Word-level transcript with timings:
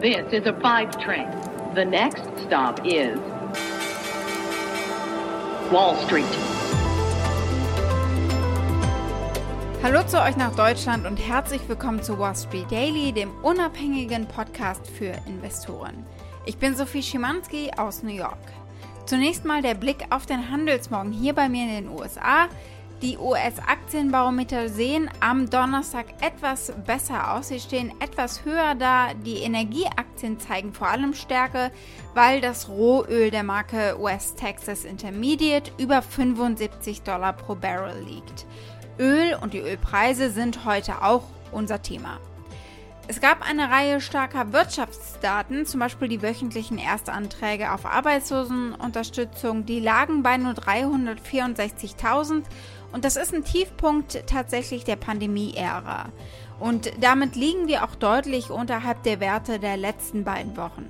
This 0.00 0.32
is 0.32 0.46
a 0.46 0.54
five 0.62 0.98
train. 0.98 1.28
The 1.74 1.84
next 1.84 2.22
stop 2.46 2.80
is 2.86 3.18
Wall 5.70 5.94
Street. 6.06 6.24
Hallo 9.82 10.02
zu 10.06 10.22
euch 10.22 10.38
nach 10.38 10.56
Deutschland 10.56 11.06
und 11.06 11.18
herzlich 11.18 11.60
willkommen 11.68 12.02
zu 12.02 12.18
Wall 12.18 12.34
Street 12.34 12.70
Daily, 12.70 13.12
dem 13.12 13.30
unabhängigen 13.42 14.26
Podcast 14.26 14.86
für 14.86 15.12
Investoren. 15.26 16.06
Ich 16.46 16.56
bin 16.56 16.74
Sophie 16.74 17.02
Schimanski 17.02 17.70
aus 17.76 18.02
New 18.02 18.14
York. 18.14 18.38
Zunächst 19.04 19.44
mal 19.44 19.60
der 19.60 19.74
Blick 19.74 20.06
auf 20.08 20.24
den 20.24 20.50
Handelsmorgen 20.50 21.12
hier 21.12 21.34
bei 21.34 21.50
mir 21.50 21.64
in 21.64 21.84
den 21.84 21.88
USA. 21.90 22.48
Die 23.02 23.16
US-Aktienbarometer 23.16 24.68
sehen 24.68 25.08
am 25.20 25.48
Donnerstag 25.48 26.04
etwas 26.20 26.70
besser 26.86 27.32
aus. 27.32 27.48
Sie 27.48 27.58
stehen 27.58 27.94
etwas 27.98 28.44
höher 28.44 28.74
da. 28.74 29.14
Die 29.14 29.38
Energieaktien 29.38 30.38
zeigen 30.38 30.74
vor 30.74 30.88
allem 30.88 31.14
Stärke, 31.14 31.70
weil 32.12 32.42
das 32.42 32.68
Rohöl 32.68 33.30
der 33.30 33.42
Marke 33.42 33.96
West 33.98 34.38
Texas 34.38 34.84
Intermediate 34.84 35.72
über 35.78 36.02
75 36.02 37.00
Dollar 37.00 37.32
pro 37.32 37.54
Barrel 37.54 38.04
liegt. 38.04 38.44
Öl 38.98 39.34
und 39.40 39.54
die 39.54 39.60
Ölpreise 39.60 40.28
sind 40.28 40.66
heute 40.66 41.02
auch 41.02 41.24
unser 41.52 41.80
Thema. 41.80 42.20
Es 43.10 43.20
gab 43.20 43.42
eine 43.42 43.70
Reihe 43.72 44.00
starker 44.00 44.52
Wirtschaftsdaten, 44.52 45.66
zum 45.66 45.80
Beispiel 45.80 46.06
die 46.06 46.22
wöchentlichen 46.22 46.78
Erstanträge 46.78 47.72
auf 47.72 47.84
Arbeitslosenunterstützung, 47.84 49.66
die 49.66 49.80
lagen 49.80 50.22
bei 50.22 50.36
nur 50.36 50.52
364.000 50.52 52.44
und 52.92 53.04
das 53.04 53.16
ist 53.16 53.34
ein 53.34 53.44
Tiefpunkt 53.44 54.26
tatsächlich 54.26 54.84
der 54.84 54.96
Pandemie-Ära. 54.96 56.06
Und 56.58 56.92
damit 57.00 57.36
liegen 57.36 57.68
wir 57.68 57.84
auch 57.84 57.94
deutlich 57.94 58.50
unterhalb 58.50 59.02
der 59.04 59.20
Werte 59.20 59.58
der 59.58 59.76
letzten 59.76 60.24
beiden 60.24 60.56
Wochen. 60.56 60.86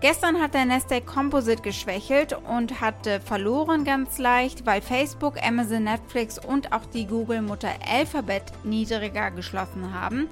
Gestern 0.00 0.40
hat 0.40 0.54
der 0.54 0.64
Nasdaq 0.64 1.06
Composite 1.06 1.62
geschwächelt 1.62 2.36
und 2.48 2.80
hat 2.80 3.06
verloren 3.24 3.84
ganz 3.84 4.18
leicht, 4.18 4.66
weil 4.66 4.80
Facebook, 4.80 5.40
Amazon, 5.40 5.84
Netflix 5.84 6.40
und 6.40 6.72
auch 6.72 6.84
die 6.86 7.06
Google-Mutter 7.06 7.68
Alphabet 7.88 8.42
niedriger 8.64 9.30
geschlossen 9.30 9.94
haben. 9.94 10.28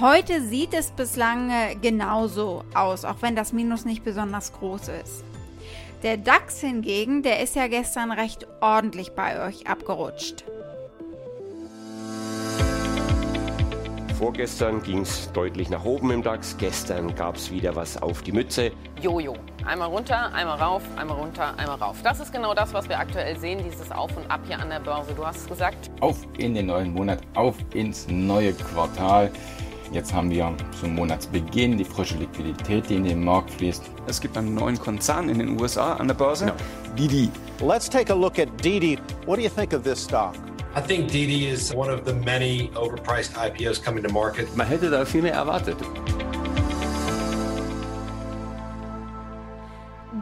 Heute 0.00 0.40
sieht 0.42 0.74
es 0.74 0.92
bislang 0.92 1.50
genauso 1.82 2.62
aus, 2.72 3.04
auch 3.04 3.16
wenn 3.20 3.34
das 3.34 3.52
Minus 3.52 3.84
nicht 3.84 4.04
besonders 4.04 4.52
groß 4.52 4.88
ist. 4.88 5.24
Der 6.04 6.18
DAX 6.18 6.60
hingegen, 6.60 7.22
der 7.22 7.40
ist 7.40 7.56
ja 7.56 7.66
gestern 7.66 8.12
recht 8.12 8.46
ordentlich 8.60 9.12
bei 9.12 9.42
euch 9.48 9.66
abgerutscht. 9.66 10.44
Vorgestern 14.18 14.82
ging 14.82 15.00
es 15.00 15.32
deutlich 15.32 15.70
nach 15.70 15.86
oben 15.86 16.10
im 16.10 16.22
DAX, 16.22 16.58
gestern 16.58 17.14
gab 17.14 17.36
es 17.36 17.50
wieder 17.50 17.74
was 17.74 18.02
auf 18.02 18.20
die 18.20 18.32
Mütze. 18.32 18.70
Jojo. 19.00 19.34
Einmal 19.64 19.88
runter, 19.88 20.30
einmal 20.34 20.58
rauf, 20.60 20.82
einmal 20.96 21.16
runter, 21.16 21.58
einmal 21.58 21.76
rauf. 21.76 21.96
Das 22.02 22.20
ist 22.20 22.30
genau 22.30 22.52
das, 22.52 22.74
was 22.74 22.86
wir 22.86 22.98
aktuell 22.98 23.38
sehen, 23.38 23.62
dieses 23.64 23.90
Auf 23.90 24.14
und 24.14 24.30
Ab 24.30 24.40
hier 24.46 24.58
an 24.58 24.68
der 24.68 24.80
Börse. 24.80 25.14
Du 25.14 25.24
hast 25.24 25.38
es 25.38 25.46
gesagt. 25.46 25.90
Auf 26.00 26.18
in 26.36 26.54
den 26.54 26.66
neuen 26.66 26.92
Monat, 26.92 27.20
auf 27.32 27.56
ins 27.72 28.08
neue 28.08 28.52
Quartal. 28.52 29.32
Jetzt 29.94 30.12
haben 30.12 30.28
wir 30.28 30.52
zum 30.80 30.96
Monatsbeginn 30.96 31.78
die 31.78 31.84
frische 31.84 32.16
Liquidität, 32.16 32.90
die 32.90 32.96
in 32.96 33.04
den 33.04 33.22
Markt 33.24 33.52
fließt. 33.52 33.84
Es 34.08 34.20
gibt 34.20 34.36
einen 34.36 34.52
neuen 34.52 34.76
Konzern 34.76 35.28
in 35.28 35.38
den 35.38 35.60
USA 35.60 35.92
an 35.92 36.08
der 36.08 36.16
Börse. 36.16 36.46
Genau. 36.46 36.56
Didi. 36.98 37.30
Let's 37.60 37.88
take 37.88 38.12
a 38.12 38.16
look 38.16 38.40
at 38.40 38.48
Didi. 38.64 38.98
What 39.24 39.36
do 39.36 39.42
you 39.42 39.48
think 39.48 39.72
of 39.72 39.84
this 39.84 40.02
stock? 40.02 40.34
I 40.74 40.80
think 40.80 41.12
Didi 41.12 41.46
is 41.46 41.72
one 41.72 41.88
of 41.88 42.04
the 42.04 42.12
many 42.12 42.72
overpriced 42.74 43.34
IPOs 43.36 43.80
coming 43.80 44.02
to 44.02 44.12
market. 44.12 44.48
Man 44.56 44.66
hätte 44.66 44.90
da 44.90 45.04
viel 45.04 45.22
mehr 45.22 45.34
erwartet. 45.34 45.76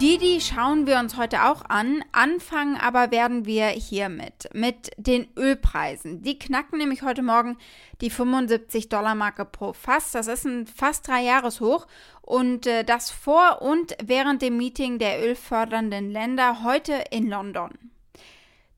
Didi 0.03 0.41
schauen 0.41 0.89
wir 0.89 0.98
uns 0.98 1.17
heute 1.17 1.45
auch 1.45 1.64
an. 1.69 2.05
Anfangen 2.11 2.77
aber 2.77 3.12
werden 3.12 3.47
wir 3.47 3.66
hiermit, 3.69 4.49
mit 4.53 4.91
den 4.97 5.28
Ölpreisen. 5.37 6.22
Die 6.22 6.41
knacken 6.41 6.78
nämlich 6.78 7.03
heute 7.03 7.22
Morgen 7.22 7.56
die 8.00 8.10
75 8.10 8.88
Dollar 8.88 9.15
Marke 9.15 9.44
pro 9.44 9.72
Fass. 9.72 10.10
Das 10.10 10.26
ist 10.26 10.44
ein 10.44 10.66
fast 10.66 11.06
drei 11.06 11.22
Jahreshoch 11.22 11.87
und 12.21 12.66
äh, 12.66 12.82
das 12.82 13.12
vor 13.12 13.62
und 13.62 13.97
während 14.03 14.43
dem 14.43 14.56
Meeting 14.56 14.99
der 14.99 15.25
ölfördernden 15.25 16.10
Länder 16.10 16.65
heute 16.65 17.05
in 17.12 17.28
London. 17.28 17.71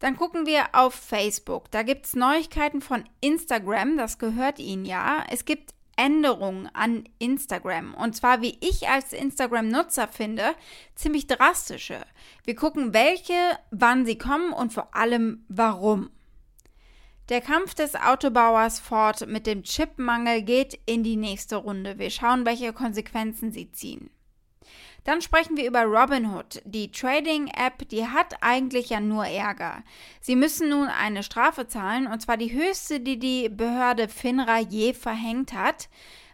Dann 0.01 0.19
gucken 0.19 0.45
wir 0.45 0.67
auf 0.75 0.93
Facebook. 0.93 1.71
Da 1.71 1.85
gibt 1.85 2.05
es 2.05 2.15
Neuigkeiten 2.15 2.83
von 2.83 3.03
Instagram, 3.23 3.97
das 3.97 4.19
gehört 4.19 4.59
Ihnen 4.59 4.85
ja. 4.85 5.25
Es 5.31 5.47
gibt 5.47 5.74
Änderungen 5.97 6.69
an 6.75 7.05
Instagram. 7.19 7.95
Und 7.95 8.17
zwar, 8.17 8.43
wie 8.43 8.59
ich 8.61 8.89
als 8.89 9.13
Instagram-Nutzer 9.13 10.09
finde, 10.09 10.55
ziemlich 10.95 11.27
drastische. 11.27 12.01
Wir 12.45 12.55
gucken, 12.55 12.95
welche, 12.95 13.59
wann 13.71 14.07
sie 14.07 14.19
kommen 14.19 14.53
und 14.53 14.73
vor 14.73 14.95
allem 14.95 15.45
warum. 15.49 16.11
Der 17.31 17.41
Kampf 17.41 17.75
des 17.75 17.95
Autobauers 17.95 18.81
Ford 18.81 19.27
mit 19.27 19.47
dem 19.47 19.63
Chipmangel 19.63 20.43
geht 20.43 20.79
in 20.85 21.03
die 21.03 21.17
nächste 21.17 21.57
Runde. 21.57 21.99
Wir 21.99 22.11
schauen, 22.11 22.45
welche 22.45 22.75
Konsequenzen 22.75 23.51
sie 23.51 23.73
ziehen. 23.73 24.11
Dann 25.05 25.21
sprechen 25.21 25.57
wir 25.57 25.67
über 25.67 25.83
Robinhood. 25.85 26.63
Die 26.65 26.91
Trading-App, 26.91 27.89
die 27.89 28.07
hat 28.07 28.43
eigentlich 28.43 28.91
ja 28.91 29.01
nur 29.01 29.27
Ärger. 29.27 29.83
Sie 30.21 30.37
müssen 30.37 30.69
nun 30.69 30.89
eine 30.89 31.23
Strafe 31.23 31.67
zahlen, 31.67 32.07
und 32.07 32.21
zwar 32.21 32.37
die 32.37 32.53
höchste, 32.53 33.01
die 33.01 33.19
die 33.19 33.49
Behörde 33.49 34.09
FINRA 34.09 34.61
je 34.61 34.95
verhängt 34.95 35.53
hat, 35.53 35.89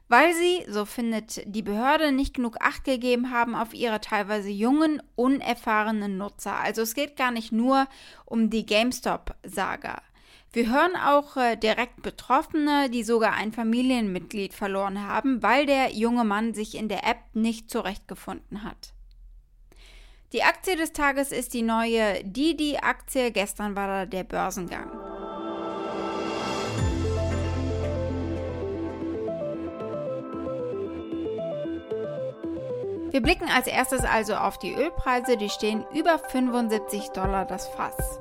weil 0.08 0.34
sie, 0.34 0.64
so 0.68 0.84
findet 0.86 1.42
die 1.46 1.62
Behörde, 1.62 2.10
nicht 2.10 2.34
genug 2.34 2.56
Acht 2.60 2.84
gegeben 2.84 3.30
haben 3.30 3.54
auf 3.54 3.74
ihre 3.74 4.00
teilweise 4.00 4.50
jungen, 4.50 5.00
unerfahrenen 5.14 6.18
Nutzer. 6.18 6.58
Also 6.58 6.82
es 6.82 6.94
geht 6.94 7.16
gar 7.16 7.30
nicht 7.30 7.52
nur 7.52 7.86
um 8.24 8.50
die 8.50 8.66
GameStop-Saga. 8.66 10.02
Wir 10.52 10.68
hören 10.68 10.96
auch 10.96 11.36
äh, 11.36 11.54
direkt 11.54 12.02
Betroffene, 12.02 12.90
die 12.90 13.04
sogar 13.04 13.34
ein 13.34 13.52
Familienmitglied 13.52 14.52
verloren 14.52 15.06
haben, 15.06 15.44
weil 15.44 15.64
der 15.64 15.92
junge 15.92 16.24
Mann 16.24 16.54
sich 16.54 16.74
in 16.74 16.88
der 16.88 17.06
App 17.06 17.18
nicht 17.34 17.70
zurechtgefunden 17.70 18.64
hat. 18.64 18.92
Die 20.32 20.42
Aktie 20.42 20.74
des 20.74 20.92
Tages 20.92 21.30
ist 21.30 21.54
die 21.54 21.62
neue 21.62 22.24
Didi-Aktie. 22.24 23.30
Gestern 23.30 23.76
war 23.76 23.86
da 23.86 24.06
der 24.06 24.24
Börsengang. 24.24 24.90
Wir 33.12 33.22
blicken 33.22 33.48
als 33.48 33.68
erstes 33.68 34.02
also 34.02 34.34
auf 34.34 34.58
die 34.58 34.74
Ölpreise. 34.74 35.36
Die 35.36 35.48
stehen 35.48 35.84
über 35.94 36.18
75 36.18 37.08
Dollar 37.10 37.44
das 37.44 37.68
Fass. 37.68 38.20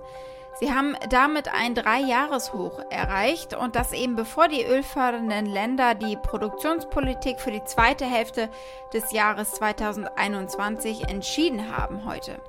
Sie 0.59 0.73
haben 0.73 0.97
damit 1.09 1.47
ein 1.53 1.73
Dreijahreshoch 1.73 2.79
erreicht 2.89 3.53
und 3.53 3.77
das 3.77 3.93
eben 3.93 4.17
bevor 4.17 4.49
die 4.49 4.65
ölfördernden 4.65 5.45
Länder 5.45 5.95
die 5.95 6.17
Produktionspolitik 6.17 7.39
für 7.39 7.51
die 7.51 7.63
zweite 7.63 8.03
Hälfte 8.03 8.49
des 8.93 9.13
Jahres 9.13 9.51
2021 9.51 11.07
entschieden 11.07 11.77
haben 11.77 12.05
heute. 12.05 12.41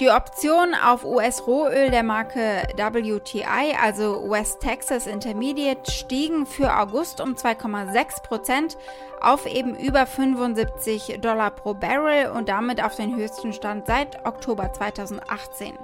Die 0.00 0.10
Optionen 0.10 0.74
auf 0.74 1.04
US-Rohöl 1.04 1.90
der 1.90 2.02
Marke 2.02 2.66
WTI, 2.76 3.76
also 3.80 4.28
West 4.28 4.60
Texas 4.60 5.06
Intermediate, 5.06 5.88
stiegen 5.88 6.46
für 6.46 6.76
August 6.76 7.20
um 7.20 7.34
2,6 7.34 8.22
Prozent 8.22 8.78
auf 9.20 9.46
eben 9.46 9.76
über 9.76 10.06
75 10.06 11.20
Dollar 11.20 11.52
pro 11.52 11.74
Barrel 11.74 12.32
und 12.32 12.48
damit 12.48 12.82
auf 12.82 12.96
den 12.96 13.14
höchsten 13.14 13.52
Stand 13.52 13.86
seit 13.86 14.26
Oktober 14.26 14.72
2018. 14.72 15.78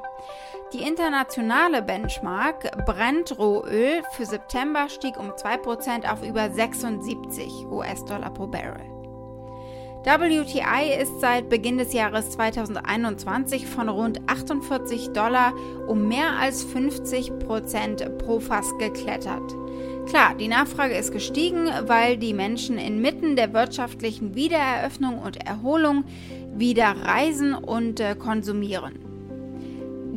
Die 0.72 0.82
internationale 0.82 1.82
Benchmark 1.82 2.70
Brent-Rohöl 2.86 4.02
für 4.12 4.24
September 4.24 4.88
stieg 4.88 5.18
um 5.18 5.32
2% 5.32 6.08
auf 6.08 6.22
über 6.22 6.48
76 6.48 7.66
US-Dollar 7.68 8.30
pro 8.30 8.46
Barrel. 8.46 8.86
WTI 10.04 11.02
ist 11.02 11.20
seit 11.20 11.48
Beginn 11.48 11.76
des 11.76 11.92
Jahres 11.92 12.30
2021 12.30 13.66
von 13.66 13.88
rund 13.88 14.20
48 14.28 15.08
Dollar 15.08 15.52
um 15.88 16.06
mehr 16.06 16.38
als 16.38 16.64
50% 16.64 18.08
pro 18.18 18.38
Fass 18.38 18.72
geklettert. 18.78 19.52
Klar, 20.06 20.36
die 20.36 20.48
Nachfrage 20.48 20.94
ist 20.94 21.10
gestiegen, 21.10 21.68
weil 21.86 22.16
die 22.16 22.32
Menschen 22.32 22.78
inmitten 22.78 23.34
der 23.34 23.52
wirtschaftlichen 23.52 24.36
Wiedereröffnung 24.36 25.18
und 25.18 25.44
Erholung 25.44 26.04
wieder 26.54 26.94
reisen 27.04 27.54
und 27.54 27.98
äh, 27.98 28.14
konsumieren. 28.14 29.09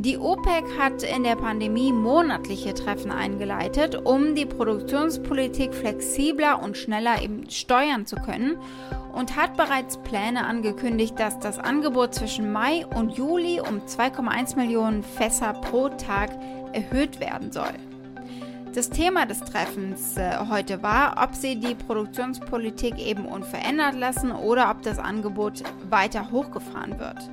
Die 0.03 0.17
OPEC 0.17 0.65
hat 0.77 1.01
in 1.03 1.23
der 1.23 1.37
Pandemie 1.37 1.93
monatliche 1.93 2.73
Treffen 2.73 3.09
eingeleitet, 3.09 3.95
um 4.03 4.35
die 4.35 4.45
Produktionspolitik 4.45 5.73
flexibler 5.73 6.61
und 6.61 6.75
schneller 6.75 7.15
steuern 7.47 8.05
zu 8.05 8.17
können 8.17 8.57
und 9.13 9.37
hat 9.37 9.55
bereits 9.55 9.95
Pläne 9.95 10.45
angekündigt, 10.45 11.17
dass 11.17 11.39
das 11.39 11.57
Angebot 11.57 12.13
zwischen 12.13 12.51
Mai 12.51 12.85
und 12.85 13.17
Juli 13.17 13.61
um 13.61 13.79
2,1 13.79 14.57
Millionen 14.57 15.03
Fässer 15.03 15.53
pro 15.53 15.87
Tag 15.87 16.31
erhöht 16.73 17.21
werden 17.21 17.53
soll. 17.53 17.71
Das 18.75 18.89
Thema 18.89 19.25
des 19.25 19.39
Treffens 19.39 20.17
äh, 20.17 20.33
heute 20.49 20.83
war, 20.83 21.23
ob 21.23 21.33
sie 21.33 21.55
die 21.55 21.75
Produktionspolitik 21.75 22.99
eben 22.99 23.25
unverändert 23.25 23.95
lassen 23.95 24.33
oder 24.33 24.69
ob 24.69 24.81
das 24.81 24.99
Angebot 24.99 25.63
weiter 25.89 26.29
hochgefahren 26.29 26.99
wird. 26.99 27.29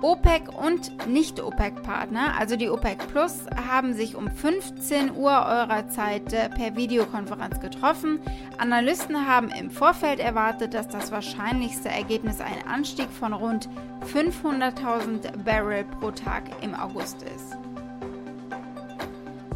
OPEC 0.00 0.56
und 0.56 1.08
Nicht-OPEC-Partner, 1.08 2.34
also 2.38 2.54
die 2.54 2.70
OPEC 2.70 2.98
Plus, 3.08 3.46
haben 3.68 3.94
sich 3.94 4.14
um 4.14 4.30
15 4.30 5.16
Uhr 5.16 5.30
eurer 5.30 5.88
Zeit 5.88 6.32
äh, 6.32 6.48
per 6.48 6.76
Videokonferenz 6.76 7.58
getroffen. 7.60 8.20
Analysten 8.58 9.26
haben 9.26 9.48
im 9.50 9.72
Vorfeld 9.72 10.20
erwartet, 10.20 10.74
dass 10.74 10.86
das 10.86 11.10
wahrscheinlichste 11.10 11.88
Ergebnis 11.88 12.40
ein 12.40 12.64
Anstieg 12.68 13.08
von 13.10 13.32
rund 13.32 13.68
500.000 14.12 15.42
Barrel 15.44 15.84
pro 15.98 16.12
Tag 16.12 16.44
im 16.62 16.76
August 16.76 17.22
ist. 17.22 17.56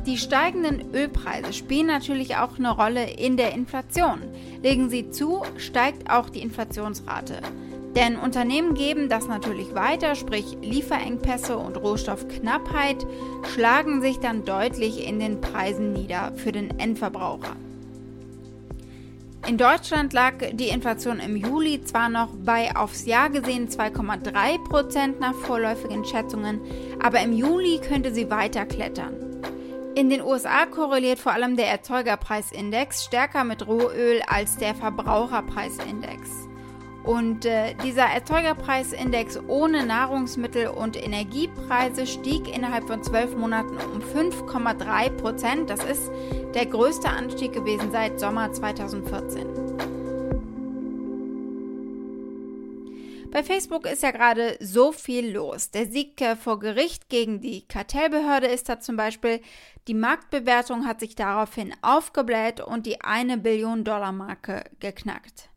Die 0.06 0.18
steigenden 0.18 0.92
Ölpreise 0.92 1.52
spielen 1.52 1.86
natürlich 1.86 2.34
auch 2.34 2.58
eine 2.58 2.72
Rolle 2.72 3.08
in 3.08 3.36
der 3.36 3.52
Inflation. 3.52 4.22
Legen 4.60 4.90
sie 4.90 5.10
zu, 5.10 5.44
steigt 5.56 6.10
auch 6.10 6.28
die 6.28 6.42
Inflationsrate. 6.42 7.38
Denn 7.94 8.16
Unternehmen 8.16 8.74
geben 8.74 9.08
das 9.08 9.26
natürlich 9.26 9.74
weiter, 9.74 10.14
sprich 10.14 10.56
Lieferengpässe 10.62 11.58
und 11.58 11.76
Rohstoffknappheit 11.76 13.06
schlagen 13.52 14.00
sich 14.00 14.18
dann 14.18 14.44
deutlich 14.44 15.06
in 15.06 15.20
den 15.20 15.40
Preisen 15.40 15.92
nieder 15.92 16.32
für 16.36 16.52
den 16.52 16.78
Endverbraucher. 16.78 17.56
In 19.46 19.58
Deutschland 19.58 20.12
lag 20.12 20.34
die 20.52 20.68
Inflation 20.68 21.18
im 21.18 21.36
Juli 21.36 21.82
zwar 21.82 22.08
noch 22.08 22.28
bei 22.44 22.74
aufs 22.76 23.06
Jahr 23.06 23.28
gesehen 23.28 23.68
2,3 23.68 24.68
Prozent 24.68 25.20
nach 25.20 25.34
vorläufigen 25.34 26.04
Schätzungen, 26.04 26.60
aber 27.02 27.20
im 27.20 27.32
Juli 27.32 27.80
könnte 27.80 28.14
sie 28.14 28.30
weiter 28.30 28.64
klettern. 28.64 29.14
In 29.96 30.08
den 30.08 30.22
USA 30.22 30.64
korreliert 30.64 31.18
vor 31.18 31.32
allem 31.32 31.56
der 31.56 31.66
Erzeugerpreisindex 31.66 33.04
stärker 33.04 33.44
mit 33.44 33.66
Rohöl 33.66 34.22
als 34.26 34.56
der 34.56 34.76
Verbraucherpreisindex. 34.76 36.41
Und 37.04 37.44
äh, 37.44 37.74
dieser 37.84 38.04
Erzeugerpreisindex 38.04 39.40
ohne 39.48 39.84
Nahrungsmittel- 39.84 40.68
und 40.68 40.96
Energiepreise 40.96 42.06
stieg 42.06 42.54
innerhalb 42.54 42.86
von 42.86 43.02
zwölf 43.02 43.34
Monaten 43.34 43.76
um 43.76 44.00
5,3 44.00 45.10
Prozent. 45.10 45.70
Das 45.70 45.82
ist 45.82 46.10
der 46.54 46.66
größte 46.66 47.08
Anstieg 47.08 47.52
gewesen 47.52 47.90
seit 47.90 48.20
Sommer 48.20 48.52
2014. 48.52 49.62
Bei 53.32 53.42
Facebook 53.42 53.86
ist 53.86 54.02
ja 54.02 54.10
gerade 54.10 54.58
so 54.60 54.92
viel 54.92 55.32
los. 55.32 55.70
Der 55.70 55.86
Sieg 55.86 56.20
äh, 56.20 56.36
vor 56.36 56.58
Gericht 56.58 57.08
gegen 57.08 57.40
die 57.40 57.66
Kartellbehörde 57.66 58.46
ist 58.46 58.68
da 58.68 58.78
zum 58.78 58.96
Beispiel. 58.96 59.40
Die 59.88 59.94
Marktbewertung 59.94 60.86
hat 60.86 61.00
sich 61.00 61.14
daraufhin 61.16 61.74
aufgebläht 61.80 62.60
und 62.60 62.84
die 62.84 63.00
eine 63.00 63.38
Billion 63.38 63.84
Dollar 63.84 64.12
Marke 64.12 64.64
geknackt. 64.80 65.51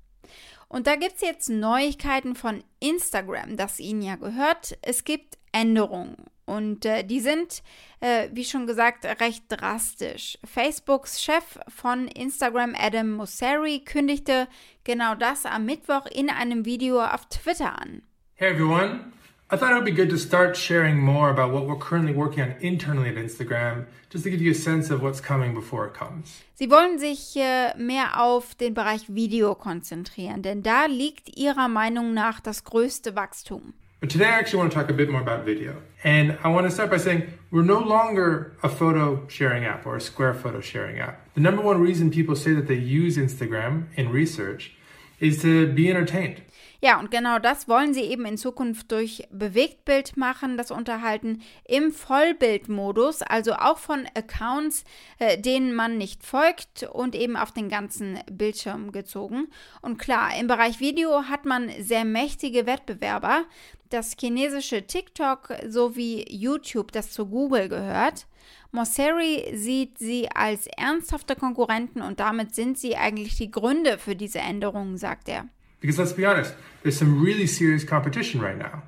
Und 0.67 0.87
da 0.87 0.95
gibt 0.95 1.15
es 1.15 1.21
jetzt 1.21 1.49
Neuigkeiten 1.49 2.35
von 2.35 2.63
Instagram, 2.79 3.57
das 3.57 3.79
Ihnen 3.79 4.01
ja 4.01 4.15
gehört. 4.15 4.77
Es 4.81 5.03
gibt 5.03 5.37
Änderungen 5.51 6.17
und 6.45 6.85
äh, 6.85 7.03
die 7.03 7.19
sind, 7.19 7.63
äh, 8.01 8.29
wie 8.31 8.45
schon 8.45 8.67
gesagt, 8.67 9.05
recht 9.05 9.45
drastisch. 9.49 10.37
Facebooks 10.43 11.21
Chef 11.21 11.59
von 11.67 12.07
Instagram, 12.07 12.75
Adam 12.77 13.11
Mosseri, 13.11 13.79
kündigte 13.79 14.47
genau 14.83 15.15
das 15.15 15.45
am 15.45 15.65
Mittwoch 15.65 16.05
in 16.05 16.29
einem 16.29 16.65
Video 16.65 17.03
auf 17.03 17.25
Twitter 17.27 17.79
an. 17.79 18.03
Hey 18.35 18.51
everyone, 18.53 19.13
I 19.51 19.57
thought 19.57 19.73
it 19.73 19.75
would 19.75 19.85
be 19.85 19.91
good 19.91 20.09
to 20.09 20.17
start 20.17 20.57
sharing 20.57 20.97
more 20.97 21.29
about 21.29 21.53
what 21.53 21.67
we're 21.67 21.75
currently 21.75 22.13
working 22.13 22.41
on 22.41 22.55
internally 22.61 23.09
at 23.09 23.15
Instagram, 23.15 23.85
just 24.09 24.23
to 24.23 24.31
give 24.31 24.41
you 24.41 24.49
a 24.49 24.55
sense 24.55 24.89
of 24.89 25.03
what's 25.03 25.21
coming 25.21 25.53
before 25.53 25.85
it 25.85 25.93
comes. 25.93 26.41
Sie 26.55 26.67
wollen 26.71 26.97
sich 26.97 27.35
mehr 27.35 28.19
auf 28.19 28.55
den 28.55 28.73
Bereich 28.73 29.05
Video 29.07 29.53
konzentrieren, 29.53 30.41
denn 30.41 30.63
da 30.63 30.87
liegt 30.87 31.37
ihrer 31.37 31.67
Meinung 31.67 32.15
nach 32.15 32.39
das 32.39 32.63
größte 32.63 33.15
Wachstum. 33.15 33.75
But 33.99 34.09
today 34.09 34.25
I 34.25 34.39
actually 34.39 34.57
want 34.61 34.71
to 34.71 34.79
talk 34.79 34.89
a 34.89 34.93
bit 34.93 35.11
more 35.11 35.21
about 35.21 35.45
video. 35.45 35.75
And 36.03 36.39
I 36.43 36.47
want 36.47 36.65
to 36.65 36.71
start 36.71 36.89
by 36.89 36.97
saying 36.97 37.27
we're 37.51 37.61
no 37.61 37.79
longer 37.79 38.53
a 38.63 38.69
photo 38.69 39.27
sharing 39.27 39.63
app 39.63 39.85
or 39.85 39.95
a 39.95 40.01
Square 40.01 40.35
photo 40.35 40.59
sharing 40.59 40.97
app. 40.97 41.19
The 41.35 41.41
number 41.41 41.61
one 41.61 41.79
reason 41.79 42.09
people 42.09 42.35
say 42.35 42.53
that 42.53 42.67
they 42.67 42.79
use 42.79 43.15
Instagram 43.15 43.89
in 43.95 44.09
research 44.09 44.73
is 45.19 45.39
to 45.43 45.71
be 45.71 45.91
entertained. 45.91 46.41
Ja, 46.85 46.99
und 46.99 47.09
genau 47.09 47.39
das 47.39 47.67
wollen 47.67 47.95
sie 47.95 48.03
eben 48.03 48.27
in 48.27 48.37
Zukunft 48.37 48.91
durch 48.91 49.27
Bewegtbild 49.31 50.17
machen, 50.17 50.55
das 50.55 50.69
Unterhalten 50.69 51.41
im 51.67 51.91
Vollbildmodus, 51.91 53.23
also 53.23 53.53
auch 53.53 53.79
von 53.79 54.05
Accounts, 54.13 54.83
äh, 55.17 55.39
denen 55.39 55.73
man 55.73 55.97
nicht 55.97 56.23
folgt 56.23 56.83
und 56.83 57.15
eben 57.15 57.37
auf 57.37 57.51
den 57.51 57.69
ganzen 57.69 58.19
Bildschirm 58.29 58.91
gezogen. 58.91 59.47
Und 59.81 59.97
klar, 59.97 60.37
im 60.39 60.45
Bereich 60.45 60.79
Video 60.79 61.23
hat 61.23 61.45
man 61.45 61.71
sehr 61.79 62.05
mächtige 62.05 62.67
Wettbewerber. 62.67 63.45
Das 63.89 64.15
chinesische 64.19 64.85
TikTok 64.85 65.55
sowie 65.67 66.23
YouTube, 66.29 66.91
das 66.91 67.09
zu 67.09 67.25
Google 67.25 67.67
gehört. 67.67 68.27
Mosseri 68.71 69.51
sieht 69.55 69.97
sie 69.97 70.29
als 70.29 70.67
ernsthafte 70.67 71.35
Konkurrenten 71.35 72.03
und 72.03 72.19
damit 72.19 72.53
sind 72.53 72.77
sie 72.77 72.95
eigentlich 72.95 73.37
die 73.37 73.49
Gründe 73.49 73.97
für 73.97 74.15
diese 74.15 74.37
Änderungen, 74.37 74.99
sagt 74.99 75.29
er. 75.29 75.47
Because 75.85 75.99
let's 75.99 76.13
be 76.13 76.25
honest, 76.25 76.51
there's 76.81 76.97
some 76.97 77.21
really 77.23 77.45
serious 77.45 77.83
competition 77.83 78.41
right 78.41 78.57
now. 78.57 78.81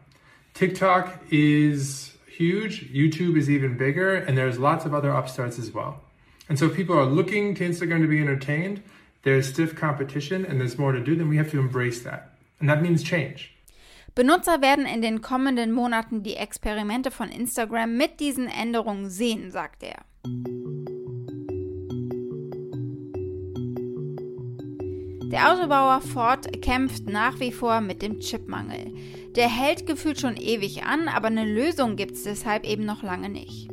TikTok 0.56 1.22
is 1.30 2.16
huge, 2.28 2.92
YouTube 2.92 3.38
is 3.38 3.52
even 3.52 3.78
bigger, 3.78 4.16
and 4.16 4.36
there's 4.36 4.58
lots 4.58 4.84
of 4.84 4.96
other 4.96 5.12
upstarts 5.12 5.60
as 5.60 5.72
well. 5.72 6.02
And 6.50 6.58
so 6.58 6.70
people 6.70 6.98
are 6.98 7.06
looking 7.06 7.54
to 7.54 7.70
Instagram 7.70 8.02
to 8.02 8.08
be 8.08 8.20
entertained, 8.20 8.82
there's 9.22 9.48
stiff 9.48 9.76
competition 9.76 10.44
and 10.44 10.60
there's 10.60 10.80
more 10.80 10.92
to 10.92 11.00
do, 11.00 11.16
then 11.16 11.30
we 11.30 11.38
have 11.38 11.52
to 11.52 11.60
embrace 11.60 12.02
that. 12.02 12.34
And 12.60 12.68
that 12.68 12.82
means 12.82 13.04
change. 13.04 13.54
Benutzer 14.16 14.60
werden 14.64 14.88
in 14.88 15.04
den 15.04 15.22
kommenden 15.22 15.72
Monaten 15.72 16.24
die 16.24 16.36
Experimente 16.36 17.12
von 17.12 17.30
Instagram 17.30 17.96
mit 17.96 18.20
diesen 18.20 18.48
Änderungen 18.48 19.12
sehen, 19.12 19.52
sagt 19.52 19.84
er. 19.84 20.04
Der 25.30 25.52
Autobauer 25.52 26.00
Ford 26.00 26.62
kämpft 26.62 27.10
nach 27.10 27.42
wie 27.42 27.52
vor 27.52 27.82
mit 27.82 28.02
dem 28.02 28.22
Chipmangel. 28.22 28.94
Der 29.36 29.50
hält 29.50 29.86
gefühlt 29.86 30.22
schon 30.22 30.38
ewig 30.38 30.84
an, 30.86 31.10
aber 31.10 31.28
eine 31.28 31.44
Lösung 31.44 31.98
gibt 31.98 32.14
es 32.14 32.24
deshalb 32.24 32.66
eben 32.66 32.86
noch 32.86 33.04
lange 33.04 33.28
nicht. 33.28 33.68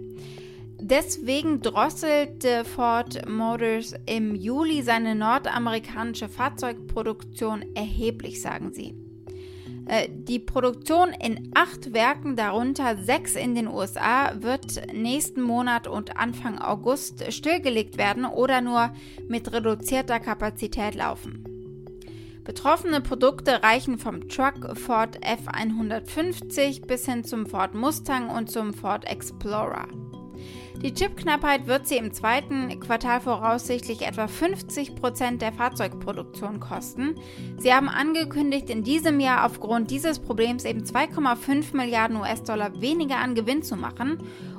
Deswegen 0.81 1.61
drosselte 1.61 2.65
Ford 2.65 3.29
Motors 3.29 3.95
im 4.07 4.35
Juli 4.35 4.83
seine 4.83 5.15
nordamerikanische 5.15 6.29
Fahrzeugproduktion 6.29 7.65
erheblich, 7.77 8.43
sagen 8.43 8.73
sie. 8.73 9.04
Äh, 9.87 10.09
die 10.11 10.39
Produktion 10.39 11.11
in 11.21 11.51
acht 11.55 11.93
Werken, 11.93 12.37
darunter 12.37 12.97
sechs 12.97 13.35
in 13.35 13.55
den 13.55 13.69
USA, 13.69 14.33
wird 14.41 14.93
nächsten 14.93 15.43
Monat 15.43 15.87
und 15.87 16.17
Anfang 16.17 16.59
August 16.59 17.33
stillgelegt 17.33 17.99
werden 17.99 18.25
oder 18.25 18.61
nur 18.61 18.93
mit 19.29 19.53
reduzierter 19.53 20.21
Kapazität 20.21 20.95
laufen. 20.95 21.45
Betroffene 22.45 23.01
Produkte 23.01 23.63
reichen 23.63 23.99
vom 23.99 24.29
Truck 24.29 24.77
Ford 24.77 25.19
F150 25.25 26.87
bis 26.87 27.07
hin 27.07 27.25
zum 27.25 27.47
Ford 27.47 27.75
Mustang 27.75 28.29
und 28.29 28.51
zum 28.51 28.75
Ford 28.75 29.07
Explorer. 29.07 29.89
Die 30.85 30.93
Chipknappheit 30.93 31.67
wird 31.67 31.89
sie 31.89 31.97
im 31.97 32.13
zweiten 32.13 32.79
Quartal 32.79 33.23
voraussichtlich 33.23 34.03
etwa 34.03 34.29
50 34.29 34.95
Prozent 34.95 35.41
der 35.41 35.51
Fahrzeugproduktion 35.51 36.61
kosten. 36.61 37.15
Sie 37.57 37.73
haben 37.73 37.89
angekündigt, 37.89 38.69
in 38.69 38.85
diesem 38.85 39.19
Jahr 39.19 39.47
aufgrund 39.47 39.91
dieses 39.91 40.19
Problems 40.19 40.67
eben 40.67 40.83
2,5 40.83 41.75
Milliarden 41.75 42.19
US-Dollar 42.19 42.83
weniger 42.83 43.17
an 43.17 43.35
Gewinn 43.35 43.63
zu 43.63 43.77
machen 43.77 44.19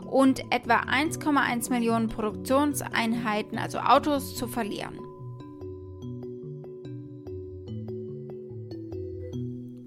und 0.10 0.52
etwa 0.52 0.78
1,1 0.78 1.70
Millionen 1.70 2.08
Produktionseinheiten, 2.08 3.60
also 3.60 3.78
Autos, 3.78 4.36
zu 4.36 4.48
verlieren. 4.48 5.05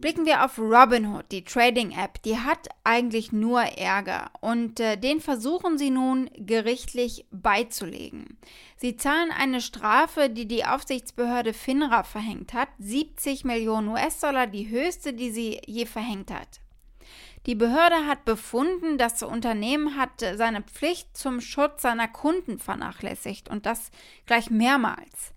Blicken 0.00 0.26
wir 0.26 0.44
auf 0.44 0.60
Robinhood, 0.60 1.24
die 1.32 1.42
Trading-App. 1.42 2.22
Die 2.22 2.38
hat 2.38 2.68
eigentlich 2.84 3.32
nur 3.32 3.60
Ärger 3.62 4.30
und 4.40 4.78
äh, 4.78 4.96
den 4.96 5.20
versuchen 5.20 5.76
sie 5.76 5.90
nun 5.90 6.30
gerichtlich 6.36 7.26
beizulegen. 7.32 8.38
Sie 8.76 8.96
zahlen 8.96 9.32
eine 9.36 9.60
Strafe, 9.60 10.30
die 10.30 10.46
die 10.46 10.64
Aufsichtsbehörde 10.64 11.52
FINRA 11.52 12.04
verhängt 12.04 12.54
hat, 12.54 12.68
70 12.78 13.44
Millionen 13.44 13.88
US-Dollar, 13.88 14.46
die 14.46 14.68
höchste, 14.68 15.14
die 15.14 15.32
sie 15.32 15.60
je 15.66 15.84
verhängt 15.84 16.30
hat. 16.30 16.60
Die 17.46 17.56
Behörde 17.56 18.06
hat 18.06 18.24
befunden, 18.24 18.98
das 18.98 19.24
Unternehmen 19.24 19.96
hat 19.96 20.20
seine 20.36 20.62
Pflicht 20.62 21.16
zum 21.16 21.40
Schutz 21.40 21.82
seiner 21.82 22.06
Kunden 22.06 22.60
vernachlässigt 22.60 23.48
und 23.48 23.66
das 23.66 23.90
gleich 24.26 24.48
mehrmals. 24.48 25.32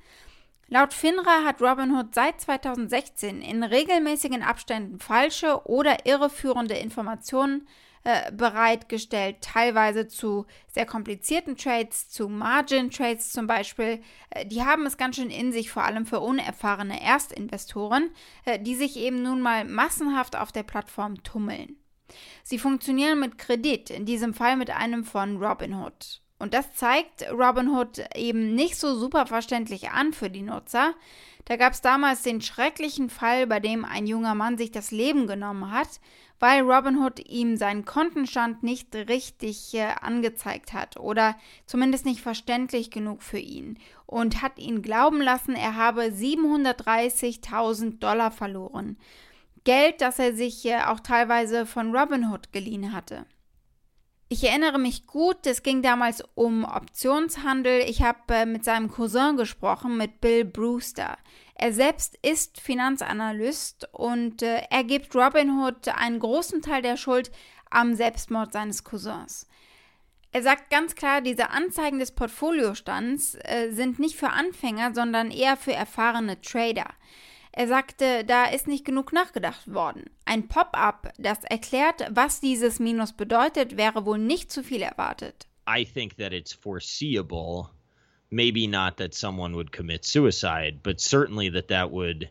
Laut 0.73 0.93
FINRA 0.93 1.43
hat 1.43 1.61
Robinhood 1.61 2.15
seit 2.15 2.39
2016 2.39 3.41
in 3.41 3.61
regelmäßigen 3.61 4.41
Abständen 4.41 5.01
falsche 5.01 5.67
oder 5.67 6.05
irreführende 6.05 6.75
Informationen 6.75 7.67
äh, 8.05 8.31
bereitgestellt, 8.31 9.41
teilweise 9.41 10.07
zu 10.07 10.45
sehr 10.67 10.85
komplizierten 10.85 11.57
Trades, 11.57 12.09
zu 12.09 12.29
Margin 12.29 12.89
Trades 12.89 13.33
zum 13.33 13.47
Beispiel. 13.47 14.01
Äh, 14.29 14.45
die 14.45 14.63
haben 14.63 14.85
es 14.85 14.95
ganz 14.95 15.17
schön 15.17 15.29
in 15.29 15.51
sich, 15.51 15.69
vor 15.69 15.83
allem 15.83 16.05
für 16.05 16.21
unerfahrene 16.21 17.01
Erstinvestoren, 17.01 18.09
äh, 18.45 18.57
die 18.57 18.75
sich 18.75 18.95
eben 18.95 19.21
nun 19.23 19.41
mal 19.41 19.65
massenhaft 19.65 20.37
auf 20.37 20.53
der 20.53 20.63
Plattform 20.63 21.21
tummeln. 21.21 21.75
Sie 22.43 22.59
funktionieren 22.59 23.19
mit 23.19 23.37
Kredit, 23.37 23.89
in 23.89 24.05
diesem 24.05 24.33
Fall 24.33 24.55
mit 24.55 24.69
einem 24.69 25.03
von 25.03 25.35
Robinhood. 25.35 26.21
Und 26.41 26.55
das 26.55 26.73
zeigt 26.73 27.23
Robinhood 27.31 28.03
eben 28.15 28.55
nicht 28.55 28.75
so 28.75 28.95
super 28.95 29.27
verständlich 29.27 29.91
an 29.91 30.11
für 30.11 30.31
die 30.31 30.41
Nutzer. 30.41 30.95
Da 31.45 31.55
gab 31.55 31.73
es 31.73 31.81
damals 31.81 32.23
den 32.23 32.41
schrecklichen 32.41 33.11
Fall, 33.11 33.45
bei 33.45 33.59
dem 33.59 33.85
ein 33.85 34.07
junger 34.07 34.33
Mann 34.33 34.57
sich 34.57 34.71
das 34.71 34.89
Leben 34.89 35.27
genommen 35.27 35.71
hat, 35.71 35.99
weil 36.39 36.63
Robinhood 36.63 37.19
ihm 37.29 37.57
seinen 37.57 37.85
Kontenstand 37.85 38.63
nicht 38.63 38.95
richtig 38.95 39.75
äh, 39.75 39.93
angezeigt 40.01 40.73
hat 40.73 40.97
oder 40.97 41.35
zumindest 41.67 42.05
nicht 42.05 42.21
verständlich 42.21 42.89
genug 42.89 43.21
für 43.21 43.37
ihn 43.37 43.77
und 44.07 44.41
hat 44.41 44.57
ihn 44.57 44.81
glauben 44.81 45.21
lassen, 45.21 45.55
er 45.55 45.75
habe 45.75 46.05
730.000 46.05 47.99
Dollar 47.99 48.31
verloren. 48.31 48.97
Geld, 49.63 50.01
das 50.01 50.17
er 50.17 50.33
sich 50.33 50.65
äh, 50.65 50.81
auch 50.87 51.01
teilweise 51.01 51.67
von 51.67 51.95
Robinhood 51.95 52.51
geliehen 52.51 52.93
hatte. 52.93 53.27
Ich 54.33 54.45
erinnere 54.45 54.79
mich 54.79 55.07
gut, 55.07 55.45
es 55.45 55.61
ging 55.61 55.81
damals 55.81 56.23
um 56.35 56.63
Optionshandel. 56.63 57.81
Ich 57.81 58.01
habe 58.01 58.33
äh, 58.33 58.45
mit 58.45 58.63
seinem 58.63 58.89
Cousin 58.89 59.35
gesprochen, 59.35 59.97
mit 59.97 60.21
Bill 60.21 60.45
Brewster. 60.45 61.17
Er 61.53 61.73
selbst 61.73 62.17
ist 62.21 62.61
Finanzanalyst 62.61 63.89
und 63.91 64.41
äh, 64.41 64.61
er 64.69 64.85
gibt 64.85 65.13
Robinhood 65.13 65.89
einen 65.89 66.19
großen 66.19 66.61
Teil 66.61 66.81
der 66.81 66.95
Schuld 66.95 67.29
am 67.71 67.93
Selbstmord 67.93 68.53
seines 68.53 68.85
Cousins. 68.85 69.49
Er 70.31 70.43
sagt 70.43 70.69
ganz 70.69 70.95
klar, 70.95 71.19
diese 71.19 71.49
Anzeigen 71.49 71.99
des 71.99 72.13
Portfoliostands 72.13 73.35
äh, 73.35 73.71
sind 73.71 73.99
nicht 73.99 74.15
für 74.15 74.29
Anfänger, 74.29 74.93
sondern 74.93 75.29
eher 75.29 75.57
für 75.57 75.73
erfahrene 75.73 76.39
Trader. 76.39 76.87
Er 77.53 77.67
sagte, 77.67 78.23
da 78.23 78.45
ist 78.45 78.67
nicht 78.67 78.85
genug 78.85 79.11
nachgedacht 79.11 79.73
worden. 79.73 80.09
Ein 80.25 80.47
Pop-up, 80.47 81.11
das 81.17 81.43
erklärt, 81.43 82.07
was 82.09 82.39
dieses 82.39 82.79
Minus 82.79 83.13
bedeutet, 83.13 83.75
wäre 83.75 84.05
wohl 84.05 84.17
nicht 84.17 84.51
zu 84.51 84.63
viel 84.63 84.81
erwartet. 84.81 85.47
I 85.67 85.85
think 85.85 86.15
that 86.17 86.33
it's 86.33 86.53
foreseeable, 86.53 87.69
maybe 88.29 88.67
not 88.67 88.97
that 88.97 89.13
someone 89.13 89.55
would 89.55 89.71
commit 89.71 90.05
suicide, 90.05 90.79
but 90.81 91.01
certainly 91.01 91.49
that 91.49 91.67
that 91.67 91.91
would 91.91 92.29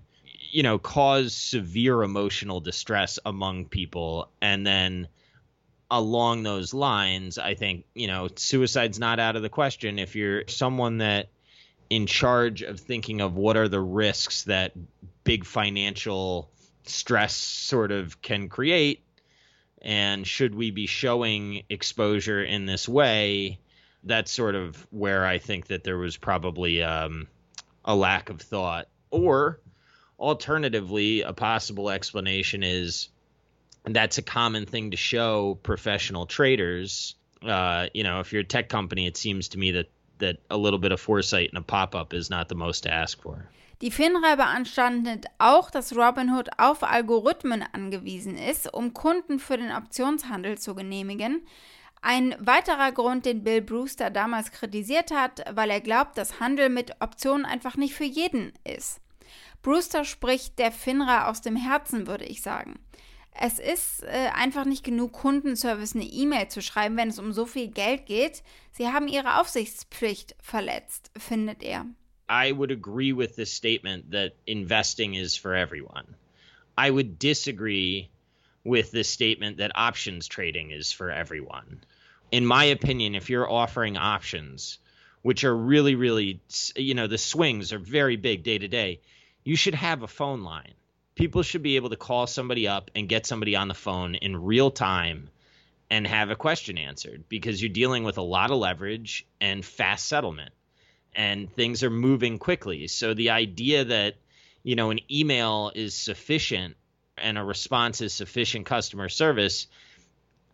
you 0.52 0.62
know 0.62 0.78
cause 0.78 1.32
severe 1.34 2.02
emotional 2.02 2.60
distress 2.60 3.20
among 3.24 3.66
people 3.66 4.28
and 4.40 4.66
then 4.66 5.06
along 5.90 6.44
those 6.44 6.72
lines, 6.72 7.36
I 7.36 7.54
think, 7.54 7.84
you 7.94 8.06
know, 8.06 8.28
suicide's 8.36 8.98
not 8.98 9.18
out 9.18 9.36
of 9.36 9.42
the 9.42 9.48
question 9.48 9.98
if 9.98 10.14
you're 10.14 10.44
someone 10.46 10.98
that 10.98 11.30
in 11.88 12.06
charge 12.06 12.62
of 12.62 12.78
thinking 12.78 13.20
of 13.20 13.34
what 13.34 13.56
are 13.56 13.68
the 13.68 13.80
risks 13.80 14.44
that 14.44 14.72
big 15.24 15.44
financial 15.44 16.50
stress 16.84 17.34
sort 17.34 17.92
of 17.92 18.20
can 18.22 18.48
create. 18.48 19.04
And 19.82 20.26
should 20.26 20.54
we 20.54 20.70
be 20.70 20.86
showing 20.86 21.62
exposure 21.70 22.42
in 22.42 22.66
this 22.66 22.88
way 22.88 23.60
that's 24.04 24.32
sort 24.32 24.54
of 24.54 24.86
where 24.90 25.26
i 25.26 25.36
think 25.38 25.66
that 25.66 25.84
there 25.84 25.98
was 25.98 26.16
probably 26.16 26.82
um, 26.82 27.28
a 27.84 27.94
lack 27.94 28.30
of 28.30 28.40
thought. 28.40 28.88
Or 29.10 29.60
alternatively 30.18 31.22
a 31.22 31.32
possible 31.32 31.90
explanation 31.90 32.62
is 32.62 33.08
that's 33.84 34.18
a 34.18 34.22
common 34.22 34.66
thing 34.66 34.90
to 34.90 34.96
show 34.96 35.58
professional 35.62 36.26
traders. 36.26 37.16
Uh, 37.42 37.86
you 37.94 38.04
know 38.04 38.20
if 38.20 38.32
you're 38.32 38.42
a 38.42 38.44
tech 38.44 38.68
company 38.68 39.06
it 39.06 39.16
seems 39.16 39.48
to 39.48 39.58
me 39.58 39.72
that 39.72 39.90
that 40.18 40.36
a 40.50 40.56
little 40.56 40.78
bit 40.78 40.92
of 40.92 41.00
foresight 41.00 41.48
and 41.48 41.56
a 41.56 41.62
pop-up 41.62 42.12
is 42.12 42.28
not 42.28 42.48
the 42.48 42.54
most 42.54 42.82
to 42.82 42.92
ask 42.92 43.20
for. 43.22 43.48
Die 43.82 43.90
FINRA 43.90 44.36
beanstandet 44.36 45.26
auch, 45.38 45.70
dass 45.70 45.96
Robinhood 45.96 46.50
auf 46.58 46.82
Algorithmen 46.82 47.64
angewiesen 47.72 48.36
ist, 48.36 48.72
um 48.72 48.92
Kunden 48.92 49.38
für 49.38 49.56
den 49.56 49.72
Optionshandel 49.72 50.58
zu 50.58 50.74
genehmigen. 50.74 51.40
Ein 52.02 52.36
weiterer 52.38 52.92
Grund, 52.92 53.24
den 53.24 53.42
Bill 53.42 53.62
Brewster 53.62 54.10
damals 54.10 54.52
kritisiert 54.52 55.10
hat, 55.10 55.44
weil 55.54 55.70
er 55.70 55.80
glaubt, 55.80 56.18
dass 56.18 56.40
Handel 56.40 56.68
mit 56.68 57.00
Optionen 57.00 57.46
einfach 57.46 57.76
nicht 57.76 57.94
für 57.94 58.04
jeden 58.04 58.52
ist. 58.64 59.00
Brewster 59.62 60.04
spricht 60.04 60.58
der 60.58 60.72
FINRA 60.72 61.30
aus 61.30 61.40
dem 61.40 61.56
Herzen, 61.56 62.06
würde 62.06 62.24
ich 62.26 62.42
sagen. 62.42 62.80
Es 63.32 63.58
ist 63.58 64.02
äh, 64.02 64.30
einfach 64.34 64.66
nicht 64.66 64.84
genug, 64.84 65.12
Kundenservice 65.12 65.94
eine 65.94 66.04
E-Mail 66.04 66.48
zu 66.48 66.60
schreiben, 66.60 66.98
wenn 66.98 67.08
es 67.08 67.18
um 67.18 67.32
so 67.32 67.46
viel 67.46 67.68
Geld 67.68 68.04
geht. 68.04 68.42
Sie 68.72 68.88
haben 68.88 69.08
ihre 69.08 69.40
Aufsichtspflicht 69.40 70.36
verletzt, 70.42 71.10
findet 71.16 71.62
er. 71.62 71.86
I 72.30 72.52
would 72.52 72.70
agree 72.70 73.12
with 73.12 73.36
this 73.36 73.52
statement 73.52 74.12
that 74.12 74.36
investing 74.46 75.14
is 75.14 75.36
for 75.36 75.54
everyone. 75.54 76.14
I 76.78 76.88
would 76.88 77.18
disagree 77.18 78.08
with 78.64 78.90
the 78.90 79.04
statement 79.04 79.58
that 79.58 79.72
options 79.74 80.28
trading 80.28 80.70
is 80.70 80.92
for 80.92 81.10
everyone. 81.10 81.80
In 82.30 82.46
my 82.46 82.64
opinion, 82.64 83.14
if 83.14 83.28
you're 83.28 83.50
offering 83.50 83.96
options, 83.96 84.78
which 85.22 85.44
are 85.44 85.56
really, 85.56 85.94
really, 85.96 86.40
you 86.76 86.94
know, 86.94 87.06
the 87.06 87.18
swings 87.18 87.72
are 87.72 87.78
very 87.78 88.16
big 88.16 88.44
day 88.44 88.58
to 88.58 88.68
day, 88.68 89.00
you 89.44 89.56
should 89.56 89.74
have 89.74 90.02
a 90.02 90.08
phone 90.08 90.42
line 90.42 90.74
people 91.20 91.42
should 91.42 91.62
be 91.62 91.76
able 91.76 91.90
to 91.90 91.96
call 91.96 92.26
somebody 92.26 92.66
up 92.66 92.90
and 92.94 93.06
get 93.06 93.26
somebody 93.26 93.54
on 93.54 93.68
the 93.68 93.74
phone 93.74 94.14
in 94.14 94.42
real 94.42 94.70
time 94.70 95.28
and 95.90 96.06
have 96.06 96.30
a 96.30 96.34
question 96.34 96.78
answered 96.78 97.24
because 97.28 97.60
you're 97.60 97.68
dealing 97.68 98.04
with 98.04 98.16
a 98.16 98.22
lot 98.22 98.50
of 98.50 98.56
leverage 98.56 99.26
and 99.38 99.62
fast 99.62 100.06
settlement 100.06 100.50
and 101.14 101.52
things 101.54 101.82
are 101.82 101.90
moving 101.90 102.38
quickly. 102.38 102.86
So 102.88 103.14
the 103.14 103.30
idea 103.30 103.84
that, 103.84 104.14
you 104.62 104.76
know, 104.76 104.90
an 104.90 105.00
email 105.10 105.72
is 105.74 105.94
sufficient 105.94 106.76
and 107.18 107.38
a 107.38 107.44
response 107.44 108.00
is 108.00 108.12
sufficient 108.12 108.66
customer 108.66 109.08
service, 109.08 109.66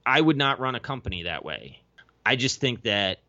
I 0.05 0.21
would 0.21 0.37
not 0.37 0.61
run 0.61 0.75
a 0.75 0.81
company 0.81 1.25
that 1.25 1.45
way. 1.45 1.81
I 2.25 2.37
just 2.37 2.61
think 2.61 2.83
that 2.83 3.21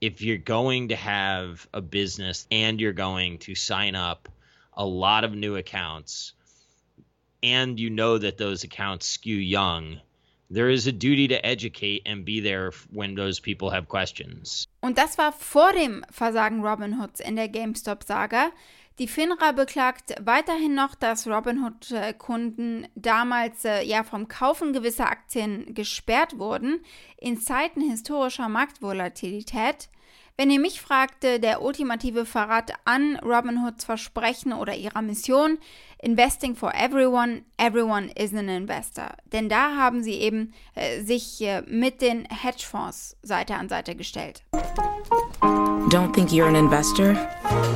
if 0.00 0.22
you're 0.22 0.38
going 0.38 0.88
to 0.88 0.96
have 0.96 1.66
a 1.72 1.80
business 1.80 2.46
and 2.50 2.80
you're 2.80 2.92
going 2.92 3.38
to 3.38 3.54
sign 3.54 3.94
up 3.94 4.28
a 4.76 4.84
lot 4.84 5.24
of 5.24 5.32
new 5.34 5.56
accounts, 5.56 6.32
and 7.42 7.78
you 7.78 7.90
know 7.90 8.18
that 8.18 8.38
those 8.38 8.64
accounts 8.64 9.06
skew 9.06 9.36
young, 9.36 10.00
there 10.50 10.70
is 10.70 10.86
a 10.86 10.92
duty 10.92 11.28
to 11.28 11.44
educate 11.44 12.02
and 12.06 12.24
be 12.24 12.40
there 12.40 12.70
when 12.92 13.14
those 13.14 13.40
people 13.40 13.70
have 13.70 13.88
questions. 13.88 14.68
Und 14.80 14.98
das 14.98 15.18
war 15.18 15.32
vor 15.32 15.72
dem 15.72 16.04
Versagen 16.10 16.62
Robinhoods 16.62 17.20
in 17.20 17.36
der 17.36 17.48
GameStop-Saga. 17.48 18.52
Die 19.00 19.08
FINRA 19.08 19.50
beklagt 19.50 20.14
weiterhin 20.20 20.74
noch, 20.74 20.94
dass 20.94 21.26
Robinhood-Kunden 21.26 22.86
damals 22.94 23.64
äh, 23.64 23.82
ja 23.82 24.04
vom 24.04 24.28
Kaufen 24.28 24.72
gewisser 24.72 25.10
Aktien 25.10 25.74
gesperrt 25.74 26.38
wurden 26.38 26.80
in 27.18 27.40
Zeiten 27.40 27.80
historischer 27.80 28.48
Marktvolatilität. 28.48 29.88
Wenn 30.36 30.50
ihr 30.50 30.58
mich 30.58 30.80
fragte, 30.80 31.38
der 31.38 31.62
ultimative 31.62 32.26
Verrat 32.26 32.72
an 32.84 33.16
Robinhoods 33.22 33.84
Versprechen 33.84 34.52
oder 34.52 34.74
ihrer 34.74 35.00
Mission, 35.00 35.58
Investing 36.02 36.56
for 36.56 36.74
Everyone, 36.74 37.42
Everyone 37.56 38.10
is 38.16 38.34
an 38.34 38.48
Investor. 38.48 39.10
Denn 39.32 39.48
da 39.48 39.76
haben 39.76 40.02
sie 40.02 40.14
eben 40.14 40.52
äh, 40.74 41.02
sich 41.02 41.40
äh, 41.40 41.62
mit 41.68 42.02
den 42.02 42.24
Hedgefonds 42.24 43.16
Seite 43.22 43.54
an 43.54 43.68
Seite 43.68 43.94
gestellt. 43.94 44.42
Don't 45.90 46.12
think 46.12 46.30
you're 46.32 46.48
an 46.48 46.56
investor? 46.56 47.12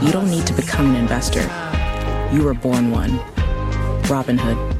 You 0.03 0.11
don't 0.11 0.29
need 0.29 0.45
to 0.47 0.55
become 0.55 0.89
an 0.89 0.97
investor. 0.97 1.43
You 2.33 2.43
were 2.43 2.55
born 2.55 2.93
one. 2.93 3.21
Robinhood. 4.09 4.78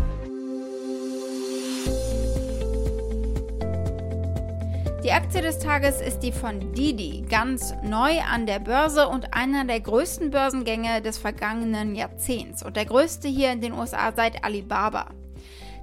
Tages 5.69 6.01
ist 6.01 6.21
die 6.21 6.33
von 6.33 6.73
Didi, 6.73 7.27
ganz 7.29 7.75
neu 7.83 8.21
an 8.23 8.47
der 8.47 8.59
Börse 8.59 9.07
und 9.07 9.35
einer 9.35 9.67
der 9.67 9.81
größten 9.81 10.31
Börsengänge 10.31 11.03
des 11.03 11.19
vergangenen 11.19 11.95
Jahrzehnts 11.95 12.63
und 12.63 12.75
der 12.75 12.87
größte 12.87 13.29
hier 13.29 13.53
in 13.53 13.61
den 13.61 13.75
USA 13.75 14.11
seit 14.17 14.45
Alibaba. 14.45 15.11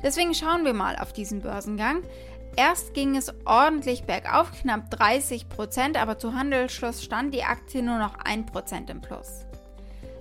Deswegen 0.02 0.34
schauen 0.34 0.66
wir 0.66 0.74
mal 0.74 0.96
auf 0.96 1.14
diesen 1.14 1.42
Börsengang. 1.42 2.02
Erst 2.56 2.96
ging 2.96 3.16
es 3.16 3.32
ordentlich 3.46 4.06
bergauf, 4.06 4.52
knapp 4.60 4.90
30 4.90 5.50
Prozent, 5.50 6.02
aber 6.02 6.18
zu 6.18 6.34
Handelsschluss 6.34 7.04
stand 7.04 7.32
die 7.36 7.44
Aktie 7.44 7.84
nur 7.84 8.00
noch 8.00 8.16
1 8.26 8.52
Prozent 8.52 8.90
im 8.90 9.02
Plus. 9.02 9.46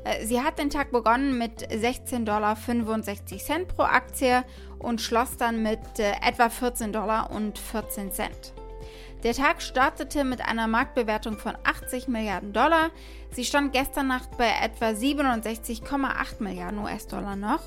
Äh, 0.05 0.27
sie 0.27 0.43
hat 0.43 0.59
den 0.59 0.69
Tag 0.69 0.93
begonnen 0.93 1.39
mit 1.39 1.67
16,65 1.69 2.25
Dollar 2.27 3.65
pro 3.65 3.83
Aktie 3.85 4.45
und 4.79 5.01
schloss 5.01 5.39
dann 5.39 5.63
mit 5.63 5.99
äh, 5.99 6.13
etwa 6.21 6.51
14 6.51 6.93
Dollar 6.93 7.31
und 7.31 7.59
14 7.59 8.13
Cent. 8.13 8.53
Der 9.25 9.33
Tag 9.33 9.63
startete 9.63 10.23
mit 10.23 10.43
einer 10.47 10.67
Marktbewertung 10.67 11.39
von 11.39 11.55
80 11.65 12.09
Milliarden 12.09 12.53
Dollar. 12.53 12.91
Sie 13.31 13.47
stand 13.47 13.73
gestern 13.73 14.09
Nacht 14.09 14.37
bei 14.37 14.51
etwa 14.63 14.89
67,8 14.89 16.43
Milliarden 16.43 16.79
US-Dollar 16.81 17.35
noch. 17.35 17.63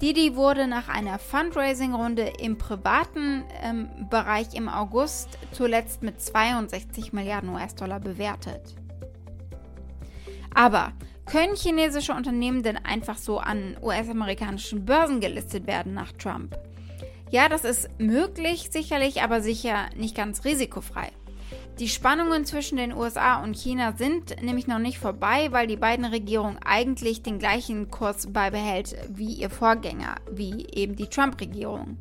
Didi 0.00 0.36
wurde 0.36 0.68
nach 0.68 0.88
einer 0.88 1.18
Fundraising-Runde 1.18 2.34
im 2.38 2.58
privaten 2.58 3.42
ähm, 3.60 3.88
Bereich 4.08 4.54
im 4.54 4.68
August 4.68 5.36
zuletzt 5.50 6.04
mit 6.04 6.22
62 6.22 7.12
Milliarden 7.12 7.48
US-Dollar 7.48 7.98
bewertet. 7.98 8.76
Aber 10.54 10.92
können 11.26 11.56
chinesische 11.56 12.12
Unternehmen 12.12 12.62
denn 12.62 12.76
einfach 12.76 13.16
so 13.16 13.40
an 13.40 13.76
US-amerikanischen 13.82 14.84
Börsen 14.84 15.20
gelistet 15.20 15.66
werden 15.66 15.92
nach 15.92 16.12
Trump? 16.12 16.56
Ja, 17.34 17.48
das 17.48 17.64
ist 17.64 17.88
möglich, 17.98 18.68
sicherlich, 18.70 19.22
aber 19.22 19.40
sicher 19.40 19.90
nicht 19.96 20.16
ganz 20.16 20.44
risikofrei. 20.44 21.10
Die 21.80 21.88
Spannungen 21.88 22.44
zwischen 22.44 22.76
den 22.76 22.94
USA 22.94 23.42
und 23.42 23.56
China 23.56 23.94
sind 23.98 24.40
nämlich 24.40 24.68
noch 24.68 24.78
nicht 24.78 25.00
vorbei, 25.00 25.48
weil 25.50 25.66
die 25.66 25.74
beiden 25.74 26.04
Regierungen 26.04 26.60
eigentlich 26.64 27.24
den 27.24 27.40
gleichen 27.40 27.90
Kurs 27.90 28.32
beibehält 28.32 28.94
wie 29.08 29.32
ihr 29.32 29.50
Vorgänger, 29.50 30.14
wie 30.30 30.64
eben 30.74 30.94
die 30.94 31.08
Trump-Regierung. 31.08 31.96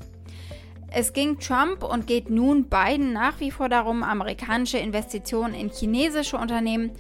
Es 0.91 1.13
ging 1.13 1.39
Trump 1.39 1.83
und 1.83 2.05
geht 2.05 2.29
nun 2.29 2.65
Biden 2.65 3.11
nach 3.11 3.39
wie 3.39 3.49
vor 3.49 3.69
darum, 3.69 4.03
amerikanische 4.03 4.77
Investitionen 4.77 5.55
in 5.55 5.71
chinesische 5.71 6.37
Unternehmen 6.37 6.91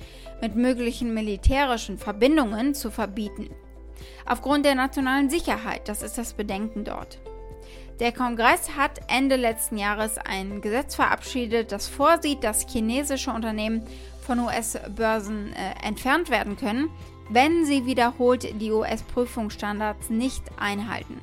mit 0.41 0.55
möglichen 0.55 1.13
militärischen 1.13 1.99
Verbindungen 1.99 2.73
zu 2.73 2.89
verbieten. 2.89 3.51
Aufgrund 4.25 4.65
der 4.65 4.73
nationalen 4.73 5.29
Sicherheit, 5.29 5.87
das 5.87 6.01
ist 6.01 6.17
das 6.17 6.33
Bedenken 6.33 6.83
dort. 6.83 7.19
Der 7.99 8.11
Kongress 8.11 8.75
hat 8.75 9.01
Ende 9.07 9.35
letzten 9.35 9.77
Jahres 9.77 10.17
ein 10.17 10.61
Gesetz 10.61 10.95
verabschiedet, 10.95 11.71
das 11.71 11.87
vorsieht, 11.87 12.43
dass 12.43 12.65
chinesische 12.67 13.31
Unternehmen 13.31 13.83
von 14.25 14.39
US-Börsen 14.39 15.53
äh, 15.53 15.85
entfernt 15.87 16.29
werden 16.29 16.57
können, 16.57 16.89
wenn 17.29 17.65
sie 17.65 17.85
wiederholt 17.85 18.59
die 18.61 18.71
US-Prüfungsstandards 18.71 20.09
nicht 20.09 20.43
einhalten. 20.57 21.21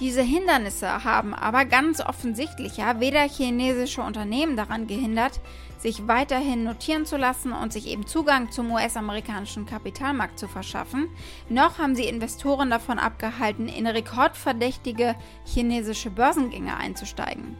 Diese 0.00 0.22
Hindernisse 0.22 1.04
haben 1.04 1.34
aber 1.34 1.64
ganz 1.64 2.00
offensichtlich 2.00 2.76
ja 2.76 2.98
weder 2.98 3.28
chinesische 3.28 4.02
Unternehmen 4.02 4.56
daran 4.56 4.86
gehindert, 4.86 5.40
sich 5.82 6.06
weiterhin 6.06 6.62
notieren 6.62 7.04
zu 7.04 7.16
lassen 7.16 7.52
und 7.52 7.72
sich 7.72 7.88
eben 7.88 8.06
Zugang 8.06 8.52
zum 8.52 8.70
US-amerikanischen 8.70 9.66
Kapitalmarkt 9.66 10.38
zu 10.38 10.46
verschaffen, 10.46 11.08
noch 11.48 11.78
haben 11.78 11.96
sie 11.96 12.04
Investoren 12.04 12.70
davon 12.70 13.00
abgehalten, 13.00 13.68
in 13.68 13.88
rekordverdächtige 13.88 15.16
chinesische 15.44 16.10
Börsengänge 16.10 16.76
einzusteigen. 16.76 17.56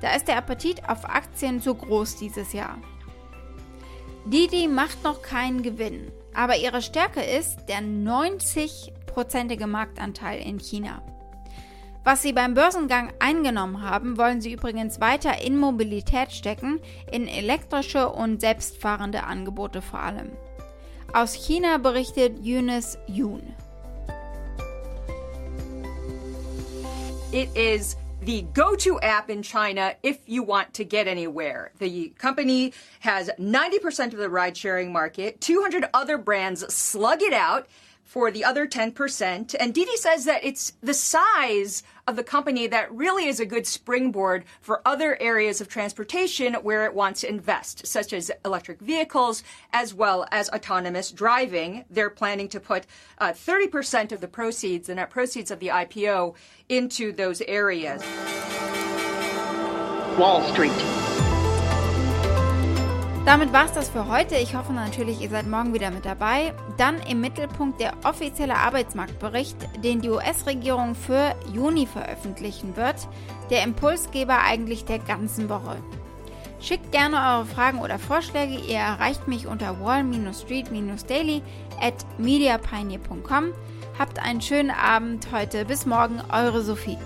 Da 0.00 0.14
ist 0.14 0.26
der 0.26 0.36
Appetit 0.36 0.88
auf 0.88 1.04
Aktien 1.04 1.62
zu 1.62 1.74
groß 1.74 2.16
dieses 2.16 2.52
Jahr. 2.52 2.78
Didi 4.24 4.66
macht 4.66 5.04
noch 5.04 5.22
keinen 5.22 5.62
Gewinn, 5.62 6.10
aber 6.34 6.56
ihre 6.56 6.82
Stärke 6.82 7.22
ist 7.22 7.66
der 7.68 7.80
90-prozentige 7.80 9.66
Marktanteil 9.66 10.40
in 10.40 10.58
China. 10.58 11.02
Was 12.02 12.22
sie 12.22 12.32
beim 12.32 12.54
Börsengang 12.54 13.12
eingenommen 13.18 13.82
haben, 13.82 14.16
wollen 14.16 14.40
sie 14.40 14.52
übrigens 14.52 15.00
weiter 15.00 15.42
in 15.42 15.58
Mobilität 15.58 16.32
stecken, 16.32 16.80
in 17.12 17.28
elektrische 17.28 18.08
und 18.08 18.40
selbstfahrende 18.40 19.24
Angebote 19.24 19.82
vor 19.82 20.00
allem. 20.00 20.30
Aus 21.12 21.34
China 21.34 21.76
berichtet 21.76 22.38
Eunice 22.42 22.96
Yoon. 23.06 23.54
It 27.32 27.54
is 27.54 27.96
the 28.24 28.46
go 28.54 28.74
to 28.76 28.98
app 29.00 29.28
in 29.28 29.42
China 29.42 29.92
if 30.02 30.18
you 30.26 30.42
want 30.42 30.72
to 30.74 30.84
get 30.84 31.06
anywhere. 31.06 31.70
The 31.78 32.12
company 32.18 32.72
has 33.00 33.30
90% 33.38 34.12
of 34.12 34.18
the 34.18 34.28
ride 34.28 34.56
sharing 34.56 34.92
market, 34.92 35.40
200 35.40 35.88
other 35.92 36.16
brands 36.16 36.66
slug 36.72 37.22
it 37.22 37.34
out. 37.34 37.66
For 38.10 38.32
the 38.32 38.44
other 38.44 38.66
10%. 38.66 39.54
And 39.60 39.72
Didi 39.72 39.96
says 39.96 40.24
that 40.24 40.42
it's 40.42 40.72
the 40.82 40.92
size 40.92 41.84
of 42.08 42.16
the 42.16 42.24
company 42.24 42.66
that 42.66 42.92
really 42.92 43.26
is 43.26 43.38
a 43.38 43.46
good 43.46 43.68
springboard 43.68 44.44
for 44.60 44.82
other 44.84 45.16
areas 45.22 45.60
of 45.60 45.68
transportation 45.68 46.54
where 46.54 46.84
it 46.86 46.92
wants 46.92 47.20
to 47.20 47.28
invest, 47.28 47.86
such 47.86 48.12
as 48.12 48.32
electric 48.44 48.80
vehicles 48.80 49.44
as 49.72 49.94
well 49.94 50.26
as 50.32 50.50
autonomous 50.50 51.12
driving. 51.12 51.84
They're 51.88 52.10
planning 52.10 52.48
to 52.48 52.58
put 52.58 52.84
uh, 53.18 53.28
30% 53.28 54.10
of 54.10 54.20
the 54.20 54.26
proceeds, 54.26 54.88
the 54.88 54.96
net 54.96 55.10
proceeds 55.10 55.52
of 55.52 55.60
the 55.60 55.68
IPO, 55.68 56.34
into 56.68 57.12
those 57.12 57.40
areas. 57.42 58.02
Wall 60.18 60.42
Street. 60.52 60.99
Damit 63.30 63.52
war 63.52 63.66
es 63.66 63.72
das 63.72 63.88
für 63.88 64.08
heute. 64.08 64.34
Ich 64.34 64.56
hoffe 64.56 64.72
natürlich, 64.72 65.20
ihr 65.20 65.28
seid 65.28 65.46
morgen 65.46 65.72
wieder 65.72 65.92
mit 65.92 66.04
dabei. 66.04 66.52
Dann 66.76 67.00
im 67.02 67.20
Mittelpunkt 67.20 67.80
der 67.80 67.92
offizielle 68.02 68.56
Arbeitsmarktbericht, 68.56 69.56
den 69.84 70.00
die 70.00 70.10
US-Regierung 70.10 70.96
für 70.96 71.36
Juni 71.54 71.86
veröffentlichen 71.86 72.74
wird. 72.74 72.96
Der 73.48 73.62
Impulsgeber 73.62 74.40
eigentlich 74.40 74.84
der 74.84 74.98
ganzen 74.98 75.48
Woche. 75.48 75.76
Schickt 76.60 76.90
gerne 76.90 77.18
eure 77.18 77.46
Fragen 77.46 77.78
oder 77.78 78.00
Vorschläge. 78.00 78.64
Ihr 78.66 78.78
erreicht 78.78 79.28
mich 79.28 79.46
unter 79.46 79.78
wall-street-daily 79.80 81.42
at 81.80 81.94
mediapioneer.com. 82.18 83.52
Habt 83.96 84.18
einen 84.18 84.40
schönen 84.40 84.72
Abend 84.72 85.28
heute. 85.30 85.64
Bis 85.66 85.86
morgen, 85.86 86.20
eure 86.32 86.62
Sophie. 86.62 86.98